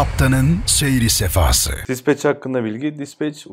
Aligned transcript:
Kaptanın 0.00 0.58
seyri 0.66 1.10
sefası. 1.10 1.72
Dispatch 1.88 2.24
hakkında 2.24 2.64
bilgi. 2.64 2.98
Dispatch, 2.98 3.46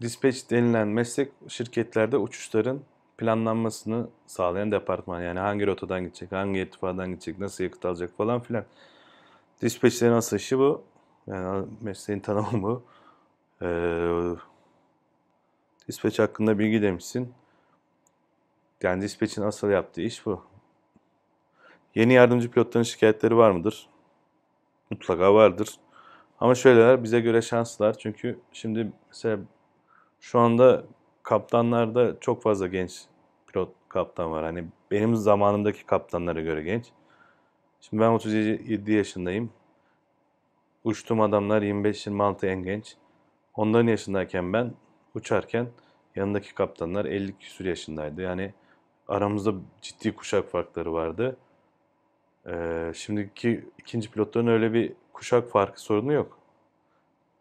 dispatch 0.00 0.50
denilen 0.50 0.88
meslek 0.88 1.32
şirketlerde 1.48 2.16
uçuşların 2.16 2.80
planlanmasını 3.18 4.08
sağlayan 4.26 4.72
departman. 4.72 5.22
Yani 5.22 5.38
hangi 5.38 5.66
rotadan 5.66 6.04
gidecek, 6.04 6.32
hangi 6.32 6.60
irtifadan 6.60 7.08
gidecek, 7.08 7.38
nasıl 7.38 7.64
yakıt 7.64 7.84
alacak 7.84 8.16
falan 8.16 8.40
filan. 8.40 8.64
Dispatch'lerin 9.62 10.12
asıl 10.12 10.36
işi 10.36 10.58
bu. 10.58 10.84
Yani 11.26 11.66
mesleğin 11.80 12.20
tanımı 12.20 12.62
bu. 12.62 12.82
Ee, 13.62 14.34
dispatch 15.88 16.18
hakkında 16.18 16.58
bilgi 16.58 16.82
demişsin. 16.82 17.34
Yani 18.82 19.02
dispatch'in 19.02 19.42
asıl 19.42 19.70
yaptığı 19.70 20.02
iş 20.02 20.26
bu. 20.26 20.42
Yeni 21.94 22.12
yardımcı 22.12 22.50
pilotların 22.50 22.84
şikayetleri 22.84 23.36
var 23.36 23.50
mıdır? 23.50 23.88
Mutlaka 24.90 25.34
vardır. 25.34 25.68
Ama 26.40 26.54
şöyleler 26.54 27.02
bize 27.02 27.20
göre 27.20 27.42
şanslılar. 27.42 27.98
Çünkü 27.98 28.38
şimdi 28.52 28.92
mesela 29.08 29.38
şu 30.20 30.38
anda 30.38 30.84
kaptanlarda 31.22 32.20
çok 32.20 32.42
fazla 32.42 32.66
genç 32.66 33.02
pilot 33.46 33.72
kaptan 33.88 34.32
var. 34.32 34.44
Hani 34.44 34.64
benim 34.90 35.16
zamanımdaki 35.16 35.86
kaptanlara 35.86 36.40
göre 36.40 36.62
genç. 36.62 36.84
Şimdi 37.80 38.02
ben 38.02 38.10
37 38.10 38.92
yaşındayım. 38.92 39.50
Uçtuğum 40.84 41.22
adamlar 41.22 41.62
25-26 41.62 42.46
en 42.46 42.62
genç. 42.62 42.96
Onların 43.54 43.86
yaşındayken 43.86 44.52
ben 44.52 44.72
uçarken 45.14 45.68
yanındaki 46.16 46.54
kaptanlar 46.54 47.04
50 47.04 47.38
küsur 47.38 47.64
yaşındaydı. 47.64 48.22
Yani 48.22 48.54
aramızda 49.08 49.54
ciddi 49.82 50.14
kuşak 50.14 50.48
farkları 50.50 50.92
vardı. 50.92 51.36
Ee, 52.48 52.92
şimdiki 52.94 53.64
ikinci 53.78 54.10
pilotların 54.10 54.46
öyle 54.46 54.72
bir 54.72 54.92
kuşak 55.12 55.50
farkı 55.50 55.80
sorunu 55.80 56.12
yok. 56.12 56.38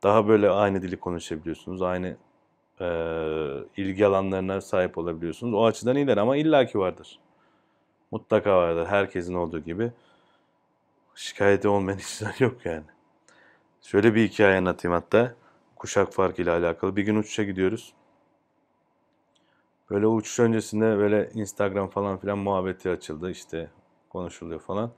Daha 0.03 0.27
böyle 0.27 0.49
aynı 0.49 0.81
dili 0.81 0.97
konuşabiliyorsunuz. 0.97 1.81
Aynı 1.81 2.17
e, 2.81 2.87
ilgi 3.77 4.05
alanlarına 4.05 4.61
sahip 4.61 4.97
olabiliyorsunuz. 4.97 5.53
O 5.53 5.65
açıdan 5.65 5.95
iyiler 5.95 6.17
ama 6.17 6.37
illaki 6.37 6.79
vardır. 6.79 7.19
Mutlaka 8.11 8.57
vardır. 8.57 8.85
Herkesin 8.85 9.33
olduğu 9.33 9.59
gibi. 9.59 9.91
Şikayeti 11.15 11.67
olmayan 11.67 11.97
işler 11.99 12.35
yok 12.39 12.65
yani. 12.65 12.83
Şöyle 13.81 14.15
bir 14.15 14.29
hikaye 14.29 14.57
anlatayım 14.57 14.93
hatta. 14.93 15.35
Kuşak 15.75 16.13
farkı 16.13 16.41
ile 16.41 16.51
alakalı. 16.51 16.95
Bir 16.95 17.03
gün 17.03 17.15
uçuşa 17.15 17.43
gidiyoruz. 17.43 17.93
Böyle 19.89 20.07
uçuş 20.07 20.39
öncesinde 20.39 20.97
böyle 20.97 21.29
Instagram 21.33 21.89
falan 21.89 22.17
filan 22.17 22.37
muhabbeti 22.37 22.89
açıldı. 22.89 23.31
İşte 23.31 23.69
konuşuluyor 24.15 24.59
falan. 24.59 24.91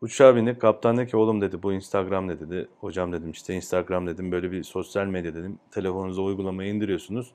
Uçağa 0.00 0.36
bindik. 0.36 0.60
Kaptan 0.60 0.96
dedi 0.96 1.10
ki 1.10 1.16
oğlum 1.16 1.40
dedi 1.40 1.62
bu 1.62 1.72
Instagram 1.72 2.28
ne 2.28 2.40
dedi. 2.40 2.68
Hocam 2.80 3.12
dedim 3.12 3.30
işte 3.30 3.54
Instagram 3.54 4.06
dedim 4.06 4.32
böyle 4.32 4.52
bir 4.52 4.62
sosyal 4.62 5.06
medya 5.06 5.34
dedim. 5.34 5.58
Telefonunuza 5.70 6.22
uygulamayı 6.22 6.74
indiriyorsunuz. 6.74 7.32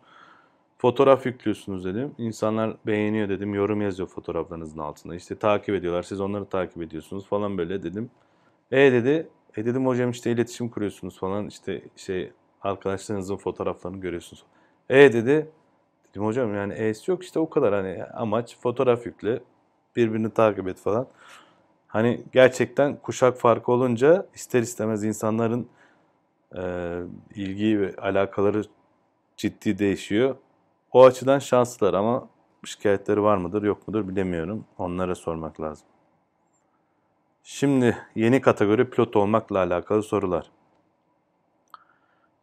Fotoğraf 0.78 1.26
yüklüyorsunuz 1.26 1.86
dedim. 1.86 2.16
İnsanlar 2.18 2.78
beğeniyor 2.86 3.30
dedim. 3.30 3.54
Yorum 3.54 3.82
yazıyor 3.82 4.10
fotoğraflarınızın 4.10 4.80
altında. 4.80 5.16
İşte 5.16 5.36
takip 5.36 5.76
ediyorlar. 5.76 6.04
Siz 6.04 6.22
onları 6.22 6.46
takip 6.46 6.82
ediyorsunuz 6.82 7.28
falan 7.28 7.58
böyle 7.58 7.84
dedim. 7.84 8.10
E 8.72 8.92
dedi. 8.92 9.30
E 9.58 9.66
dedim 9.66 9.88
hocam 9.88 10.10
işte 10.10 10.32
iletişim 10.32 10.70
kuruyorsunuz 10.70 11.20
falan. 11.20 11.48
İşte 11.48 11.82
şey 11.96 12.32
arkadaşlarınızın 12.62 13.38
fotoğraflarını 13.38 14.02
görüyorsunuz. 14.02 14.44
E 14.90 15.14
dedi. 15.14 15.52
Dedim 16.10 16.26
hocam 16.26 16.56
yani 16.56 16.74
E'si 16.74 17.12
yok 17.12 17.24
işte 17.24 17.40
o 17.40 17.50
kadar 17.50 17.74
hani 17.74 18.04
amaç 18.04 18.58
fotoğraf 18.60 19.06
yükle. 19.06 19.40
Birbirini 19.96 20.30
takip 20.30 20.68
et 20.68 20.78
falan. 20.78 21.08
Hani 21.88 22.24
gerçekten 22.32 22.96
kuşak 22.96 23.38
farkı 23.38 23.72
olunca 23.72 24.26
ister 24.36 24.62
istemez 24.62 25.04
insanların 25.04 25.68
e, 26.58 27.00
ilgi 27.36 27.80
ve 27.82 27.96
alakaları 27.96 28.64
ciddi 29.38 29.80
değişiyor. 29.80 30.36
O 30.92 31.06
açıdan 31.06 31.40
şanslılar 31.40 31.94
ama 31.94 32.30
şikayetleri 32.66 33.24
var 33.24 33.38
mıdır 33.38 33.64
yok 33.64 33.88
mudur 33.88 34.08
bilemiyorum. 34.08 34.66
Onlara 34.78 35.16
sormak 35.16 35.62
lazım. 35.62 35.88
Şimdi 37.44 37.98
yeni 38.16 38.42
kategori 38.42 38.90
pilot 38.90 39.16
olmakla 39.16 39.60
alakalı 39.60 40.04
sorular. 40.04 40.52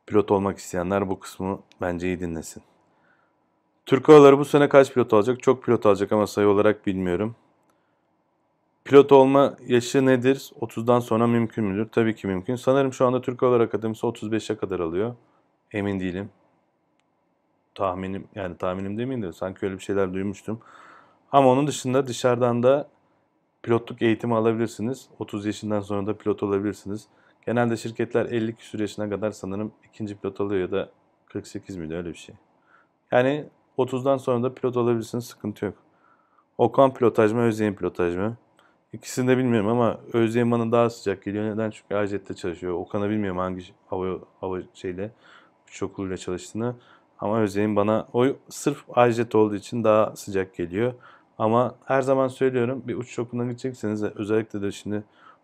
Pilot 0.07 0.31
olmak 0.31 0.59
isteyenler 0.59 1.09
bu 1.09 1.21
kısmı 1.21 1.61
bence 1.81 2.07
iyi 2.07 2.21
dinlesin. 2.21 2.63
Türk 3.87 4.09
Havaları 4.09 4.39
bu 4.39 4.45
sene 4.45 4.69
kaç 4.69 4.93
pilot 4.93 5.13
alacak? 5.13 5.43
Çok 5.43 5.65
pilot 5.65 5.87
alacak 5.87 6.13
ama 6.13 6.27
sayı 6.27 6.49
olarak 6.49 6.87
bilmiyorum. 6.87 7.37
Pilot 8.91 9.13
olma 9.13 9.57
yaşı 9.67 10.07
nedir? 10.07 10.53
30'dan 10.61 11.01
sonra 11.01 11.27
mümkün 11.27 11.65
müdür? 11.65 11.89
Tabii 11.93 12.15
ki 12.15 12.27
mümkün. 12.27 12.57
Sanırım 12.57 12.93
şu 12.93 13.07
anda 13.07 13.21
Türk 13.21 13.43
Havaları 13.43 13.63
Akademisi 13.63 14.07
35'e 14.07 14.57
kadar 14.57 14.81
alıyor. 14.81 15.15
Emin 15.73 16.01
değilim. 16.01 16.31
Tahminim 17.75 18.29
yani 18.35 18.57
tahminim 18.57 18.99
demeyeyim 18.99 19.29
de 19.29 19.33
sanki 19.33 19.67
öyle 19.67 19.75
bir 19.75 19.83
şeyler 19.83 20.15
duymuştum. 20.15 20.61
Ama 21.33 21.49
onun 21.49 21.67
dışında 21.67 22.07
dışarıdan 22.07 22.63
da 22.63 22.89
pilotluk 23.63 24.03
eğitimi 24.03 24.35
alabilirsiniz. 24.35 25.09
30 25.19 25.47
yaşından 25.47 25.81
sonra 25.81 26.07
da 26.07 26.17
pilot 26.19 26.43
olabilirsiniz. 26.43 27.07
Genelde 27.47 27.77
şirketler 27.77 28.27
50 28.27 28.55
küsur 28.55 28.81
yaşına 28.81 29.11
kadar 29.11 29.31
sanırım 29.31 29.73
ikinci 29.89 30.17
pilot 30.17 30.41
alıyor 30.41 30.61
ya 30.61 30.71
da 30.71 30.91
48 31.27 31.77
miydi 31.77 31.95
öyle 31.95 32.09
bir 32.09 32.19
şey. 32.19 32.35
Yani 33.13 33.45
30'dan 33.79 34.17
sonra 34.17 34.43
da 34.43 34.55
pilot 34.55 34.77
olabilirsiniz 34.77 35.25
sıkıntı 35.25 35.65
yok. 35.65 35.75
Okan 36.59 36.95
pilotaj 36.95 37.33
mı 37.33 37.41
Özyeğin 37.41 37.75
pilotaj 37.75 38.17
mı? 38.17 38.37
İkisini 38.93 39.29
de 39.29 39.39
bilmiyorum 39.39 39.69
ama 39.69 40.01
Özyeğin 40.13 40.51
bana 40.51 40.73
daha 40.73 40.91
sıcak 40.91 41.25
geliyor. 41.25 41.45
Neden? 41.45 41.71
Çünkü 41.71 41.95
AJet'te 41.95 42.35
çalışıyor. 42.35 42.75
Okan'ı 42.75 43.11
bilmiyorum 43.11 43.39
hangi 43.39 43.65
hava, 43.87 44.19
hava 44.41 44.59
şeyle 44.75 45.11
uçuş 45.65 45.83
okuluyla 45.83 46.17
çalıştığını. 46.17 46.75
Ama 47.19 47.41
Özyeğin 47.41 47.77
bana 47.77 48.09
o 48.13 48.27
sırf 48.49 48.85
AJet 48.95 49.35
olduğu 49.35 49.55
için 49.55 49.85
daha 49.85 50.17
sıcak 50.17 50.55
geliyor. 50.55 50.95
Ama 51.39 51.75
her 51.85 52.03
zaman 52.03 52.29
söylüyorum 52.29 52.83
bir 52.87 52.95
uçuş 52.95 53.19
okuluna 53.19 53.45
gidecekseniz 53.45 54.03
özellikle 54.03 54.63
de 54.63 54.73
şimdi 54.73 55.03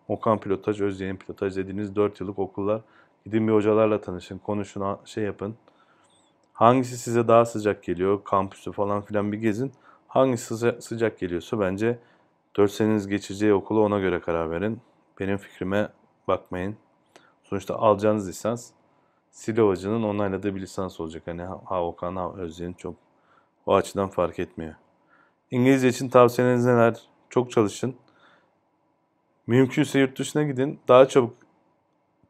Okan 0.08 0.38
pilotaj, 0.38 0.80
Özyeğin 0.80 1.16
pilotaj 1.16 1.56
dediğiniz 1.56 1.96
4 1.96 2.20
yıllık 2.20 2.38
okullar. 2.38 2.80
Gidin 3.24 3.48
bir 3.48 3.52
hocalarla 3.52 4.00
tanışın, 4.00 4.38
konuşun, 4.38 4.98
şey 5.04 5.24
yapın. 5.24 5.54
Hangisi 6.52 6.98
size 6.98 7.28
daha 7.28 7.44
sıcak 7.44 7.82
geliyor, 7.82 8.24
kampüsü 8.24 8.72
falan 8.72 9.02
filan 9.02 9.32
bir 9.32 9.38
gezin. 9.38 9.72
Hangisi 10.08 10.72
sıcak 10.80 11.18
geliyorsa 11.18 11.60
bence 11.60 11.98
4 12.56 12.70
seneniz 12.70 13.08
geçeceği 13.08 13.54
okula 13.54 13.80
ona 13.80 13.98
göre 13.98 14.20
karar 14.20 14.50
verin. 14.50 14.80
Benim 15.20 15.36
fikrime 15.36 15.88
bakmayın. 16.28 16.76
Sonuçta 17.44 17.76
alacağınız 17.76 18.28
lisans 18.28 18.70
Silovacı'nın 19.30 20.02
onayladığı 20.02 20.54
bir 20.54 20.60
lisans 20.60 21.00
olacak. 21.00 21.22
Hani 21.26 21.42
ha 21.42 21.84
Okan 21.84 22.16
ha 22.16 22.32
Özyeğin 22.36 22.72
çok 22.72 22.94
o 23.66 23.74
açıdan 23.74 24.08
fark 24.08 24.38
etmiyor. 24.38 24.74
İngilizce 25.50 25.88
için 25.88 26.08
tavsiyeleriniz 26.08 26.64
neler? 26.64 27.00
Çok 27.30 27.50
çalışın. 27.50 27.96
Mümkünse 29.46 29.98
yurt 29.98 30.18
dışına 30.18 30.42
gidin. 30.42 30.80
Daha 30.88 31.08
çabuk 31.08 31.34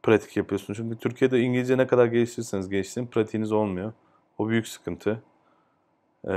pratik 0.02 0.36
yapıyorsunuz. 0.36 0.76
Çünkü 0.76 0.98
Türkiye'de 0.98 1.40
İngilizce 1.40 1.78
ne 1.78 1.86
kadar 1.86 2.06
geliştirirseniz 2.06 2.68
geliştirin 2.68 3.06
pratiğiniz 3.06 3.52
olmuyor. 3.52 3.92
O 4.38 4.48
büyük 4.48 4.68
sıkıntı. 4.68 5.22
Ee, 6.24 6.30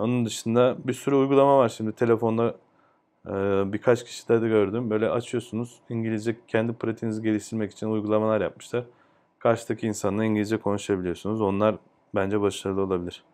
onun 0.00 0.26
dışında 0.26 0.76
bir 0.84 0.92
sürü 0.92 1.14
uygulama 1.14 1.58
var 1.58 1.68
şimdi 1.68 1.92
telefonda 1.92 2.54
birkaç 3.72 4.04
kişide 4.04 4.42
de 4.42 4.48
gördüm. 4.48 4.90
Böyle 4.90 5.08
açıyorsunuz 5.10 5.80
İngilizce 5.88 6.36
kendi 6.48 6.72
pratiğinizi 6.72 7.22
geliştirmek 7.22 7.72
için 7.72 7.86
uygulamalar 7.86 8.40
yapmışlar. 8.40 8.84
Karşıdaki 9.38 9.86
insanla 9.86 10.24
İngilizce 10.24 10.56
konuşabiliyorsunuz. 10.56 11.40
Onlar 11.40 11.76
bence 12.14 12.40
başarılı 12.40 12.82
olabilir. 12.82 13.24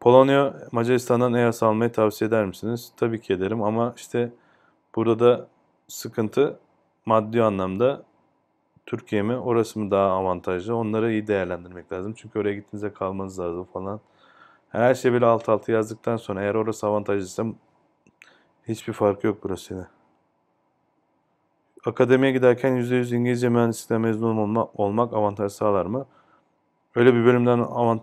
Polonya, 0.00 0.54
Macaristan'dan 0.72 1.34
EAS 1.34 1.62
almayı 1.62 1.92
tavsiye 1.92 2.28
eder 2.28 2.46
misiniz? 2.46 2.92
Tabii 2.96 3.20
ki 3.20 3.32
ederim 3.32 3.62
ama 3.62 3.94
işte 3.96 4.32
burada 4.96 5.18
da 5.18 5.48
sıkıntı 5.88 6.58
maddi 7.06 7.42
anlamda 7.42 8.02
Türkiye 8.86 9.22
mi 9.22 9.36
orası 9.36 9.80
mı 9.80 9.90
daha 9.90 10.10
avantajlı 10.10 10.76
onları 10.76 11.12
iyi 11.12 11.26
değerlendirmek 11.26 11.92
lazım. 11.92 12.14
Çünkü 12.16 12.38
oraya 12.38 12.54
gittiğinizde 12.54 12.92
kalmanız 12.92 13.40
lazım 13.40 13.64
falan. 13.72 14.00
Her 14.68 14.94
şey 14.94 15.12
böyle 15.12 15.26
alt 15.26 15.48
altı 15.48 15.72
yazdıktan 15.72 16.16
sonra 16.16 16.42
eğer 16.42 16.54
orası 16.54 16.86
avantajlıysa 16.86 17.46
hiçbir 18.68 18.92
fark 18.92 19.24
yok 19.24 19.44
burasıyla. 19.44 19.88
Akademiye 21.86 22.32
giderken 22.32 22.72
%100 22.76 23.14
İngilizce 23.14 23.48
mühendisliğinden 23.48 24.08
mezun 24.08 24.36
olma, 24.36 24.68
olmak 24.74 25.12
avantaj 25.12 25.52
sağlar 25.52 25.86
mı? 25.86 26.06
Öyle 26.94 27.14
bir 27.14 27.24
bölümden 27.24 27.58
avant 27.58 28.02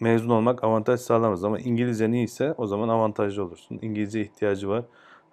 mezun 0.00 0.30
olmak 0.30 0.64
avantaj 0.64 1.00
sağlamaz 1.00 1.44
ama 1.44 1.58
İngilizce 1.58 2.08
iyiyse 2.08 2.54
o 2.56 2.66
zaman 2.66 2.88
avantajlı 2.88 3.44
olursun. 3.44 3.78
İngilizce 3.82 4.20
ihtiyacı 4.20 4.68
var. 4.68 4.84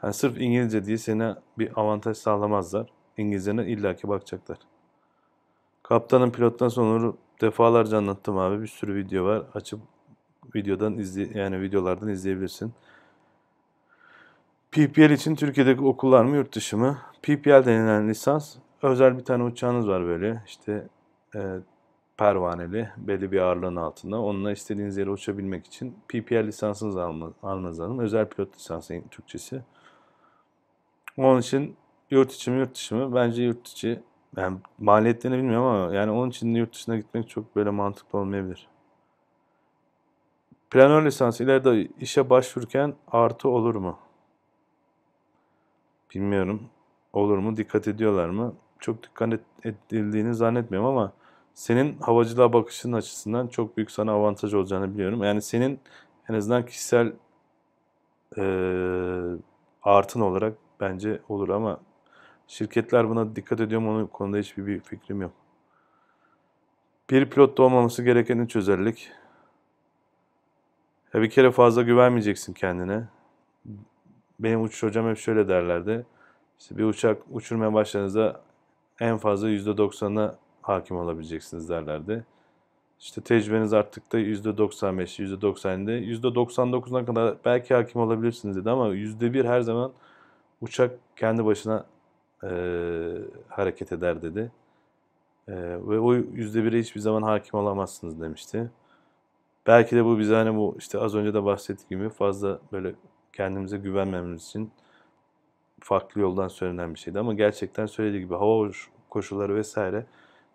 Yani 0.04 0.14
sırf 0.14 0.42
İngilizce 0.42 0.86
diye 0.86 0.98
sana 0.98 1.42
bir 1.58 1.80
avantaj 1.80 2.18
sağlamazlar. 2.18 2.88
İngilizcene 3.18 3.66
illaki 3.66 4.08
bakacaklar. 4.08 4.58
Kaptanın 5.84 6.32
pilottan 6.32 6.68
sonra 6.68 7.14
defalarca 7.42 7.98
anlattım 7.98 8.38
abi. 8.38 8.62
Bir 8.62 8.68
sürü 8.68 8.96
video 8.96 9.26
var. 9.26 9.44
Açıp 9.54 9.80
videodan 10.56 10.98
izle 10.98 11.40
yani 11.40 11.62
videolardan 11.62 12.10
izleyebilirsin. 12.10 12.74
PPL 14.76 15.12
için 15.12 15.36
Türkiye'deki 15.36 15.82
okullar 15.82 16.26
mı 16.26 16.36
yurt 16.36 16.56
dışı 16.56 16.78
mı? 16.78 16.98
PPL 17.22 17.66
denilen 17.66 18.10
lisans 18.10 18.56
özel 18.82 19.18
bir 19.18 19.26
tane 19.26 19.44
uçağınız 19.44 19.88
var 19.88 20.06
böyle 20.06 20.44
işte 20.48 20.88
e, 21.36 21.40
pervaneli 22.18 22.90
belli 22.98 23.32
bir 23.32 23.40
ağırlığın 23.40 23.76
altında. 23.76 24.22
Onunla 24.22 24.52
istediğiniz 24.52 24.98
yere 24.98 25.10
uçabilmek 25.10 25.66
için 25.66 25.96
PPL 26.08 26.48
lisansınızı 26.48 27.04
alma, 27.04 27.32
almanız 27.44 27.80
lazım. 27.80 28.00
Özel 28.00 28.30
pilot 28.30 28.56
lisansı 28.56 29.02
Türkçesi. 29.12 29.62
Onun 31.18 31.40
için 31.40 31.76
yurt 32.12 32.32
içi 32.32 32.52
mi 32.52 32.60
yurt 32.60 32.76
dışı 32.76 32.96
mı? 32.96 33.16
Bence 33.16 33.44
yurt 33.44 33.68
içi. 33.68 34.00
Yani 34.38 34.58
maliyetlerini 34.80 35.38
bilmiyorum 35.38 35.68
ama 35.68 35.96
yani 35.96 36.12
onun 36.12 36.30
için 36.30 36.56
yurt 36.56 36.74
dışına 36.74 36.98
gitmek 36.98 37.30
çok 37.30 37.56
böyle 37.56 37.70
mantıklı 37.70 38.20
olmayabilir. 38.20 38.68
Planör 40.70 41.06
lisansı 41.06 41.44
ileride 41.44 41.88
işe 42.00 42.30
başvururken 42.30 42.94
artı 43.08 43.50
olur 43.50 43.76
mu? 43.76 44.05
Bilmiyorum. 46.14 46.62
Olur 47.14 47.38
mu? 47.38 47.58
Dikkat 47.58 47.88
ediyorlar 47.88 48.30
mı? 48.30 48.54
Çok 48.80 49.04
dikkat 49.04 49.40
edildiğini 49.64 50.36
zannetmiyorum 50.36 50.90
ama 50.90 51.14
senin 51.54 51.98
havacılığa 51.98 52.54
bakışın 52.54 52.94
açısından 52.94 53.48
çok 53.48 53.78
büyük 53.78 53.92
sana 53.92 54.12
avantaj 54.12 54.54
olacağını 54.54 54.94
biliyorum. 54.94 55.24
Yani 55.24 55.42
senin 55.42 55.80
en 56.30 56.34
azından 56.34 56.66
kişisel 56.66 57.14
e, 58.38 58.44
artın 59.84 60.22
olarak 60.22 60.54
bence 60.80 61.20
olur 61.30 61.50
ama 61.50 61.80
şirketler 62.48 63.10
buna 63.10 63.36
dikkat 63.36 63.60
ediyor 63.60 63.82
mu 63.82 63.92
onun 63.92 64.08
konuda 64.08 64.38
hiçbir 64.38 64.68
bir 64.68 64.80
fikrim 64.80 65.22
yok. 65.22 65.32
Bir 67.10 67.30
pilotta 67.30 67.64
olmaması 67.64 68.04
gereken 68.04 68.38
üç 68.38 68.56
özellik. 68.56 69.12
Ya 71.14 71.22
bir 71.22 71.30
kere 71.30 71.52
fazla 71.52 71.82
güvenmeyeceksin 71.82 72.54
kendine. 72.54 73.08
Benim 74.40 74.64
uçuş 74.64 74.84
hocam 74.84 75.10
hep 75.10 75.18
şöyle 75.18 75.48
derlerdi. 75.48 76.06
İşte 76.60 76.78
bir 76.78 76.84
uçak 76.84 77.22
uçurmaya 77.32 77.74
başladığınızda 77.74 78.42
en 79.00 79.18
fazla 79.18 79.50
%90'a 79.50 80.36
hakim 80.62 80.98
olabileceksiniz 80.98 81.70
derlerdi. 81.70 82.26
İşte 83.00 83.22
tecrübeniz 83.22 83.74
arttık 83.74 84.12
da 84.14 84.20
%95, 84.20 85.20
%90'da, 85.20 85.92
%99'una 85.92 87.06
kadar 87.06 87.36
belki 87.46 87.74
hakim 87.74 88.02
olabilirsiniz 88.02 88.58
dedi 88.58 88.70
ama 88.70 88.88
%1 88.96 89.48
her 89.48 89.62
zaman 89.62 89.92
uçak 90.62 91.00
kendi 91.16 91.46
başına 91.46 91.86
e, 92.44 92.50
hareket 93.50 93.92
eder 93.92 94.22
dedi. 94.22 94.52
E, 95.48 95.54
ve 95.58 96.00
o 96.00 96.16
%1'e 96.16 96.80
hiçbir 96.80 97.02
zaman 97.02 97.22
hakim 97.22 97.60
olamazsınız 97.60 98.22
demişti. 98.22 98.72
Belki 99.68 99.96
de 99.96 100.06
bu 100.06 100.20
bize 100.20 100.36
hani 100.36 100.56
bu 100.56 100.76
işte 100.80 101.00
az 101.00 101.16
önce 101.16 101.34
de 101.34 101.46
bahsettiğim 101.46 102.04
gibi 102.04 102.14
fazla 102.14 102.60
böyle 102.72 102.96
kendimize 103.36 103.78
güvenmemiz 103.78 104.46
için 104.46 104.72
farklı 105.80 106.22
yoldan 106.22 106.48
söylenen 106.48 106.94
bir 106.94 107.00
şeydi. 107.00 107.20
Ama 107.20 107.34
gerçekten 107.34 107.86
söylediği 107.86 108.22
gibi 108.22 108.34
hava 108.36 108.72
koşulları 109.10 109.56
vesaire 109.56 110.06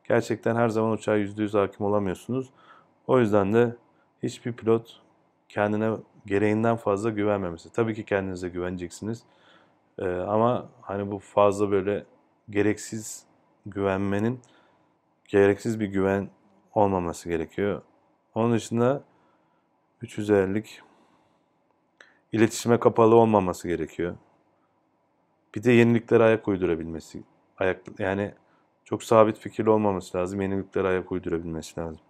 gerçekten 0.04 0.56
her 0.56 0.68
zaman 0.68 0.92
uçağa 0.92 1.18
%100 1.18 1.58
hakim 1.58 1.86
olamıyorsunuz. 1.86 2.50
O 3.06 3.20
yüzden 3.20 3.54
de 3.54 3.76
hiçbir 4.22 4.52
pilot 4.52 5.00
kendine 5.48 5.96
gereğinden 6.26 6.76
fazla 6.76 7.10
güvenmemesi. 7.10 7.72
Tabii 7.72 7.94
ki 7.94 8.04
kendinize 8.04 8.48
güveneceksiniz. 8.48 9.22
Ee, 9.98 10.06
ama 10.06 10.68
hani 10.80 11.10
bu 11.10 11.18
fazla 11.18 11.70
böyle 11.70 12.04
gereksiz 12.50 13.26
güvenmenin 13.66 14.40
gereksiz 15.28 15.80
bir 15.80 15.86
güven 15.86 16.30
olmaması 16.74 17.28
gerekiyor. 17.28 17.82
Onun 18.34 18.52
dışında 18.52 19.02
350'lik 20.02 20.82
iletişime 22.32 22.80
kapalı 22.80 23.14
olmaması 23.14 23.68
gerekiyor. 23.68 24.16
Bir 25.54 25.62
de 25.62 25.72
yeniliklere 25.72 26.22
ayak 26.22 26.48
uydurabilmesi. 26.48 27.22
Ayak, 27.58 27.80
yani 27.98 28.34
çok 28.84 29.02
sabit 29.02 29.38
fikirli 29.38 29.70
olmaması 29.70 30.18
lazım. 30.18 30.40
Yeniliklere 30.40 30.88
ayak 30.88 31.12
uydurabilmesi 31.12 31.80
lazım. 31.80 32.00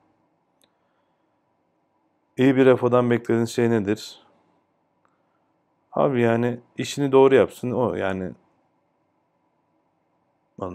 İyi 2.36 2.56
bir 2.56 2.66
refodan 2.66 3.10
beklediğiniz 3.10 3.50
şey 3.50 3.70
nedir? 3.70 4.22
Abi 5.92 6.20
yani 6.20 6.60
işini 6.78 7.12
doğru 7.12 7.34
yapsın. 7.34 7.70
O 7.70 7.94
yani 7.94 8.32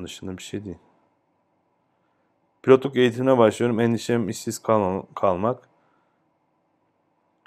dışında 0.03 0.37
bir 0.37 0.43
şey 0.43 0.65
değil. 0.65 0.77
Pilotluk 2.63 2.97
eğitimine 2.97 3.37
başlıyorum. 3.37 3.79
Endişem 3.79 4.29
işsiz 4.29 4.59
kalmam, 4.59 5.07
kalmak. 5.15 5.69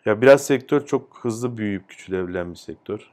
Ya 0.08 0.20
biraz 0.20 0.46
sektör 0.46 0.86
çok 0.86 1.18
hızlı 1.18 1.56
büyüyüp 1.56 1.88
küçülebilen 1.88 2.50
bir 2.50 2.56
sektör. 2.56 3.10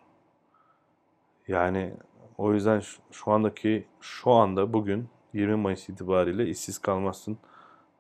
Yani 1.48 1.94
o 2.38 2.54
yüzden 2.54 2.80
şu, 2.80 3.02
şu 3.12 3.32
andaki 3.32 3.86
şu 4.02 4.32
anda 4.32 4.74
bugün 4.74 5.08
20 5.34 5.56
Mayıs 5.56 5.90
itibariyle 5.90 6.48
işsiz 6.48 6.78
kalmazsın. 6.78 7.38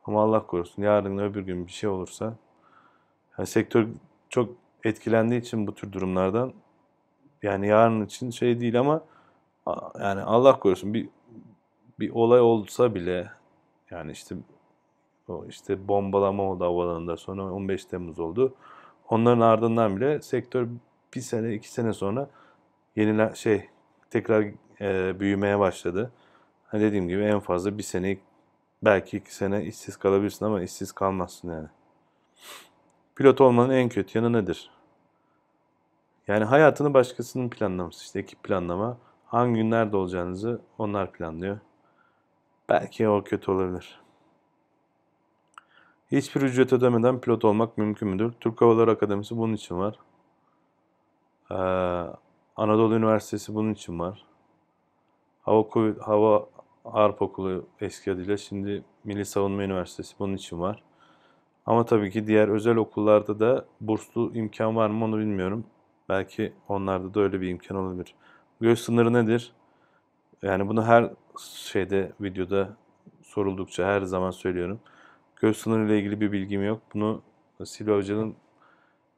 Ama 0.05 0.23
Allah 0.23 0.45
korusun 0.45 0.83
yarın 0.83 1.17
öbür 1.17 1.41
gün 1.41 1.67
bir 1.67 1.71
şey 1.71 1.89
olursa 1.89 2.35
yani 3.37 3.47
sektör 3.47 3.87
çok 4.29 4.49
etkilendiği 4.83 5.41
için 5.41 5.67
bu 5.67 5.75
tür 5.75 5.91
durumlardan 5.91 6.53
yani 7.43 7.67
yarın 7.67 8.05
için 8.05 8.29
şey 8.29 8.59
değil 8.59 8.79
ama 8.79 9.01
yani 9.99 10.21
Allah 10.21 10.59
korusun 10.59 10.93
bir 10.93 11.09
bir 11.99 12.09
olay 12.09 12.39
olsa 12.41 12.95
bile 12.95 13.31
yani 13.91 14.11
işte 14.11 14.35
o 15.27 15.45
işte 15.49 15.87
bombalama 15.87 16.43
oldu 16.43 16.63
havalarında 16.63 17.17
sonra 17.17 17.53
15 17.53 17.85
Temmuz 17.85 18.19
oldu. 18.19 18.55
Onların 19.09 19.41
ardından 19.41 19.97
bile 19.97 20.21
sektör 20.21 20.67
bir 21.15 21.21
sene 21.21 21.53
iki 21.53 21.71
sene 21.71 21.93
sonra 21.93 22.29
yenilen 22.95 23.33
şey 23.33 23.69
tekrar 24.09 24.45
e, 24.81 25.19
büyümeye 25.19 25.59
başladı. 25.59 26.11
Hani 26.67 26.81
dediğim 26.83 27.07
gibi 27.07 27.23
en 27.23 27.39
fazla 27.39 27.77
bir 27.77 27.83
sene 27.83 28.17
belki 28.83 29.17
iki 29.17 29.35
sene 29.35 29.63
işsiz 29.65 29.97
kalabilirsin 29.97 30.45
ama 30.45 30.61
işsiz 30.61 30.91
kalmazsın 30.91 31.51
yani. 31.51 31.67
Pilot 33.15 33.41
olmanın 33.41 33.73
en 33.73 33.89
kötü 33.89 34.17
yanı 34.17 34.33
nedir? 34.33 34.71
Yani 36.27 36.43
hayatını 36.43 36.93
başkasının 36.93 37.49
planlaması 37.49 38.03
işte 38.03 38.19
ekip 38.19 38.43
planlama. 38.43 38.97
Hangi 39.25 39.55
günlerde 39.55 39.97
olacağınızı 39.97 40.61
onlar 40.77 41.11
planlıyor. 41.11 41.59
Belki 42.69 43.09
o 43.09 43.23
kötü 43.23 43.51
olabilir. 43.51 44.04
Hiçbir 46.11 46.41
ücret 46.41 46.73
ödemeden 46.73 47.21
pilot 47.21 47.45
olmak 47.45 47.77
mümkün 47.77 48.07
müdür? 48.07 48.33
Türk 48.39 48.61
Havaları 48.61 48.91
Akademisi 48.91 49.37
bunun 49.37 49.53
için 49.53 49.77
var. 49.77 49.99
Ee, 51.51 51.55
Anadolu 52.55 52.95
Üniversitesi 52.95 53.55
bunun 53.55 53.73
için 53.73 53.99
var. 53.99 54.25
Hava, 55.41 55.65
Hava 56.01 56.45
Harp 56.83 57.21
Okulu 57.21 57.65
eski 57.81 58.11
adıyla 58.11 58.37
şimdi 58.37 58.83
Milli 59.03 59.25
Savunma 59.25 59.63
Üniversitesi 59.63 60.15
bunun 60.19 60.33
için 60.33 60.59
var. 60.59 60.83
Ama 61.65 61.85
tabii 61.85 62.11
ki 62.11 62.27
diğer 62.27 62.47
özel 62.47 62.75
okullarda 62.75 63.39
da 63.39 63.65
burslu 63.81 64.31
imkan 64.33 64.75
var 64.75 64.89
mı 64.89 65.05
onu 65.05 65.17
bilmiyorum. 65.19 65.65
Belki 66.09 66.53
onlarda 66.67 67.13
da 67.13 67.19
öyle 67.19 67.41
bir 67.41 67.49
imkan 67.49 67.77
olabilir. 67.77 68.15
Göğüs 68.61 68.81
sınırı 68.85 69.13
nedir? 69.13 69.53
Yani 70.41 70.67
bunu 70.67 70.85
her 70.85 71.09
şeyde 71.39 72.11
videoda 72.21 72.77
soruldukça 73.23 73.85
her 73.85 74.01
zaman 74.01 74.31
söylüyorum. 74.31 74.79
Göğüs 75.35 75.57
sınırı 75.57 75.85
ile 75.85 75.99
ilgili 75.99 76.21
bir 76.21 76.31
bilgim 76.31 76.65
yok. 76.65 76.81
Bunu 76.93 77.21
Silva 77.63 77.95
Hoca'nın 77.97 78.35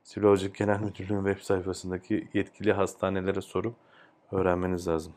Silva 0.04 0.30
Hoca 0.30 0.48
Genel 0.48 0.80
Müdürlüğü'nün 0.80 1.26
web 1.26 1.44
sayfasındaki 1.44 2.28
yetkili 2.34 2.74
hastanelere 2.74 3.42
sorup 3.42 3.76
öğrenmeniz 4.32 4.88
lazım. 4.88 5.14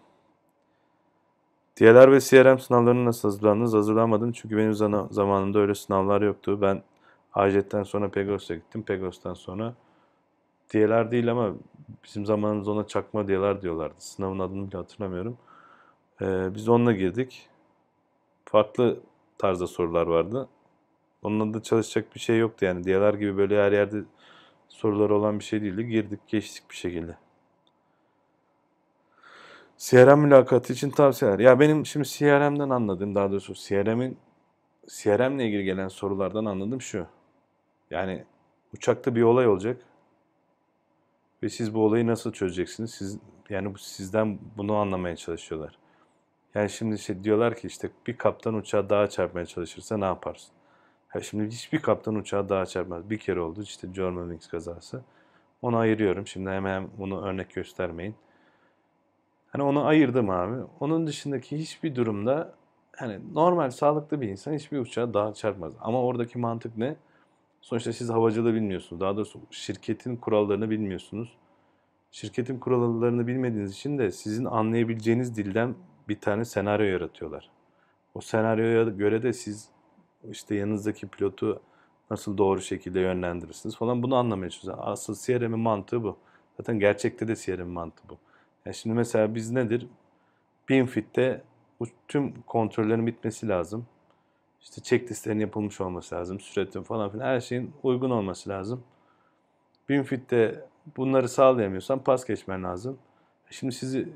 DLR 1.80 2.12
ve 2.12 2.20
CRM 2.20 2.58
sınavlarını 2.58 3.04
nasıl 3.04 3.28
hazırlandınız? 3.28 3.74
Hazırlanmadım 3.74 4.32
çünkü 4.32 4.56
benim 4.56 4.74
zamanımda 5.10 5.58
öyle 5.58 5.74
sınavlar 5.74 6.22
yoktu. 6.22 6.58
Ben 6.60 6.82
AJET'ten 7.34 7.82
sonra 7.82 8.08
Pegos'a 8.08 8.54
gittim. 8.54 8.82
Pegos'tan 8.82 9.34
sonra 9.34 9.74
DLR 10.74 11.10
değil 11.10 11.30
ama 11.30 11.54
bizim 12.04 12.26
zamanımızda 12.26 12.70
ona 12.70 12.86
çakma 12.86 13.28
DLR 13.28 13.62
diyorlardı. 13.62 13.94
Sınavın 13.98 14.38
adını 14.38 14.68
bile 14.68 14.76
hatırlamıyorum. 14.76 15.38
Ee, 16.22 16.54
biz 16.54 16.68
onunla 16.68 16.92
girdik. 16.92 17.48
Farklı 18.44 19.00
tarzda 19.38 19.66
sorular 19.66 20.06
vardı. 20.06 20.48
Onunla 21.22 21.54
da 21.54 21.62
çalışacak 21.62 22.14
bir 22.14 22.20
şey 22.20 22.38
yoktu 22.38 22.64
yani. 22.64 22.84
DLR 22.84 23.14
gibi 23.14 23.36
böyle 23.36 23.62
her 23.62 23.72
yerde 23.72 24.02
sorular 24.68 25.10
olan 25.10 25.38
bir 25.38 25.44
şey 25.44 25.62
değildi. 25.62 25.86
Girdik 25.86 26.20
geçtik 26.28 26.70
bir 26.70 26.76
şekilde. 26.76 27.16
CRM 29.78 30.20
mülakatı 30.20 30.72
için 30.72 30.90
tavsiyeler. 30.90 31.38
Ya 31.38 31.60
benim 31.60 31.86
şimdi 31.86 32.08
CRM'den 32.08 32.70
anladığım 32.70 33.14
daha 33.14 33.30
doğrusu 33.30 33.54
CRM'in 33.54 34.18
CRM 34.88 35.36
ile 35.36 35.46
ilgili 35.46 35.64
gelen 35.64 35.88
sorulardan 35.88 36.44
anladığım 36.44 36.80
şu. 36.80 37.06
Yani 37.90 38.24
uçakta 38.74 39.14
bir 39.14 39.22
olay 39.22 39.48
olacak. 39.48 39.82
Ve 41.42 41.48
siz 41.48 41.74
bu 41.74 41.84
olayı 41.84 42.06
nasıl 42.06 42.32
çözeceksiniz? 42.32 42.90
Siz 42.90 43.18
yani 43.50 43.74
sizden 43.78 44.38
bunu 44.56 44.74
anlamaya 44.74 45.16
çalışıyorlar. 45.16 45.78
Yani 46.54 46.70
şimdi 46.70 46.98
şey 46.98 47.24
diyorlar 47.24 47.56
ki 47.56 47.66
işte 47.66 47.90
bir 48.06 48.18
kaptan 48.18 48.54
uçağı 48.54 48.90
dağa 48.90 49.08
çarpmaya 49.08 49.46
çalışırsa 49.46 49.96
ne 49.96 50.04
yaparsın? 50.04 50.52
Ya 51.14 51.20
şimdi 51.20 51.46
hiçbir 51.46 51.82
kaptan 51.82 52.14
uçağı 52.14 52.48
dağa 52.48 52.66
çarpmaz. 52.66 53.10
Bir 53.10 53.18
kere 53.18 53.40
oldu 53.40 53.62
işte 53.62 53.88
Germanwings 53.92 54.48
kazası. 54.48 55.02
Onu 55.62 55.76
ayırıyorum. 55.76 56.26
Şimdi 56.26 56.50
hemen 56.50 56.88
bunu 56.98 57.24
örnek 57.24 57.54
göstermeyin. 57.54 58.14
Hani 59.48 59.62
onu 59.62 59.86
ayırdım 59.86 60.30
abi. 60.30 60.56
Onun 60.80 61.06
dışındaki 61.06 61.58
hiçbir 61.58 61.94
durumda 61.94 62.54
hani 62.96 63.34
normal 63.34 63.70
sağlıklı 63.70 64.20
bir 64.20 64.28
insan 64.28 64.52
hiçbir 64.52 64.78
uçağa 64.78 65.14
daha 65.14 65.34
çarpmaz. 65.34 65.72
Ama 65.80 66.02
oradaki 66.02 66.38
mantık 66.38 66.76
ne? 66.76 66.96
Sonuçta 67.60 67.92
siz 67.92 68.10
havacılığı 68.10 68.54
bilmiyorsunuz. 68.54 69.00
Daha 69.00 69.16
doğrusu 69.16 69.40
şirketin 69.50 70.16
kurallarını 70.16 70.70
bilmiyorsunuz. 70.70 71.36
Şirketin 72.10 72.58
kurallarını 72.58 73.26
bilmediğiniz 73.26 73.72
için 73.72 73.98
de 73.98 74.10
sizin 74.10 74.44
anlayabileceğiniz 74.44 75.36
dilden 75.36 75.74
bir 76.08 76.20
tane 76.20 76.44
senaryo 76.44 76.86
yaratıyorlar. 76.86 77.50
O 78.14 78.20
senaryoya 78.20 78.84
göre 78.84 79.22
de 79.22 79.32
siz 79.32 79.68
işte 80.30 80.54
yanınızdaki 80.54 81.08
pilotu 81.08 81.60
nasıl 82.10 82.38
doğru 82.38 82.60
şekilde 82.60 83.00
yönlendirirsiniz 83.00 83.76
falan 83.76 84.02
bunu 84.02 84.16
anlamaya 84.16 84.50
çalışıyorsunuz. 84.50 84.88
Asıl 84.88 85.14
CRM'in 85.14 85.58
mantığı 85.58 86.02
bu. 86.02 86.16
Zaten 86.56 86.78
gerçekte 86.78 87.28
de 87.28 87.36
CRM'in 87.36 87.68
mantığı 87.68 88.08
bu. 88.08 88.18
Yani 88.66 88.74
şimdi 88.74 88.96
mesela 88.96 89.34
biz 89.34 89.50
nedir? 89.50 89.86
Binfit'te 90.68 91.42
bu 91.80 91.86
tüm 92.08 92.42
kontrollerin 92.42 93.06
bitmesi 93.06 93.48
lazım. 93.48 93.86
İşte 94.60 94.82
checklistlerin 94.82 95.38
yapılmış 95.38 95.80
olması 95.80 96.14
lazım. 96.14 96.40
Süretin 96.40 96.82
falan 96.82 97.10
filan 97.10 97.24
her 97.24 97.40
şeyin 97.40 97.72
uygun 97.82 98.10
olması 98.10 98.50
lazım. 98.50 98.82
Binfit'te 99.88 100.64
bunları 100.96 101.28
sağlayamıyorsan 101.28 101.98
pas 101.98 102.24
geçmen 102.24 102.64
lazım. 102.64 102.98
Şimdi 103.50 103.74
sizi 103.74 104.08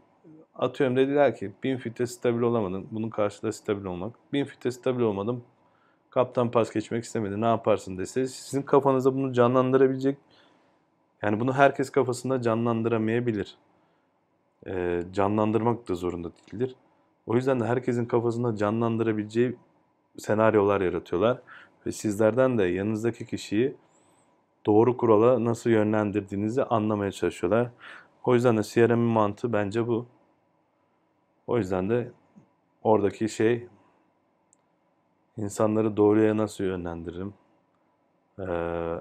atıyorum 0.55 0.97
dediler 0.97 1.37
ki 1.37 1.53
Binfit'te 1.63 2.07
stabil 2.07 2.41
olamadın. 2.41 2.87
Bunun 2.91 3.11
karşılığı 3.11 3.53
stabil 3.53 3.85
olmak. 3.85 4.15
Binfit'te 4.33 4.71
stabil 4.71 5.01
olmadım. 5.01 5.45
Kaptan 6.15 6.51
pas 6.51 6.73
geçmek 6.73 7.05
istemedi. 7.05 7.41
Ne 7.41 7.47
yaparsın 7.47 7.99
dese 7.99 8.27
sizin 8.27 8.63
kafanızda 8.63 9.15
bunu 9.15 9.33
canlandırabilecek 9.33 10.19
yani 11.23 11.41
bunu 11.41 11.53
herkes 11.53 11.91
kafasında 11.91 12.43
canlandıramayabilir. 12.43 13.59
Ee, 14.67 15.03
canlandırmak 15.13 15.89
da 15.89 15.95
zorunda 15.95 16.31
değildir. 16.33 16.77
O 17.27 17.35
yüzden 17.35 17.61
de 17.61 17.65
herkesin 17.65 18.07
kafasında 18.07 18.57
canlandırabileceği 18.57 19.57
senaryolar 20.19 20.81
yaratıyorlar. 20.81 21.39
Ve 21.87 21.93
sizlerden 21.93 22.59
de 22.59 22.65
yanınızdaki 22.65 23.27
kişiyi 23.27 23.77
doğru 24.67 24.97
kurala 24.97 25.45
nasıl 25.45 25.71
yönlendirdiğinizi 25.71 26.65
anlamaya 26.65 27.13
çalışıyorlar. 27.13 27.71
O 28.25 28.35
yüzden 28.35 28.57
de 28.57 28.63
CRM'in 28.63 28.99
mantığı 28.99 29.53
bence 29.53 29.87
bu. 29.87 30.07
O 31.47 31.59
yüzden 31.59 31.91
de 31.91 32.13
oradaki 32.83 33.29
şey 33.29 33.69
insanları 35.37 35.97
doğruya 35.97 36.37
nasıl 36.37 36.65
yönlendiririm, 36.65 37.35
ee, 38.41 38.97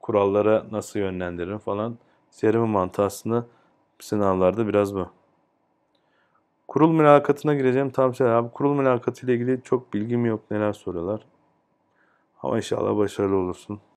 kurallara 0.00 0.66
nasıl 0.70 1.00
yönlendiririm 1.00 1.58
falan. 1.58 1.98
CRM'in 2.30 2.68
mantığı 2.68 3.02
aslında 3.02 3.46
sınavlarda 4.00 4.68
biraz 4.68 4.94
bu. 4.94 5.08
Kurul 6.68 6.92
mülakatına 6.92 7.54
gireceğim. 7.54 7.90
Tam 7.90 8.14
şey 8.14 8.26
abi 8.26 8.50
kurul 8.50 8.74
mülakatı 8.74 9.26
ile 9.26 9.34
ilgili 9.34 9.62
çok 9.62 9.94
bilgim 9.94 10.26
yok. 10.26 10.50
Neler 10.50 10.72
soruyorlar. 10.72 11.20
Ama 12.42 12.56
inşallah 12.56 12.96
başarılı 12.96 13.36
olursun. 13.36 13.80